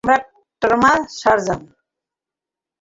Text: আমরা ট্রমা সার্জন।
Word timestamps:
আমরা 0.03 0.17
ট্রমা 0.61 0.93
সার্জন। 1.19 1.61